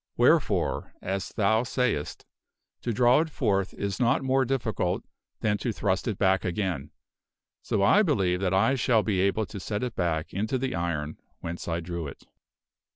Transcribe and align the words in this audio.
Wherefore, 0.17 0.95
as 0.99 1.29
thou 1.29 1.61
sayest, 1.61 2.25
to 2.81 2.91
draw 2.91 3.19
it 3.19 3.29
forth 3.29 3.75
is 3.75 3.99
not 3.99 4.23
more 4.23 4.45
difficult 4.45 5.03
than 5.41 5.59
to 5.59 5.71
thrust 5.71 6.07
it 6.07 6.17
back 6.17 6.43
again. 6.43 6.89
So 7.61 7.83
I 7.83 8.01
believe 8.01 8.39
that 8.39 8.51
I 8.51 8.73
shall 8.73 9.03
be 9.03 9.19
able 9.21 9.45
to 9.45 9.59
set 9.59 9.83
it 9.83 9.93
back 9.95 10.33
into 10.33 10.57
the 10.57 10.73
iron 10.73 11.19
whence 11.41 11.67
I 11.67 11.81
drew 11.81 12.07
it." 12.07 12.23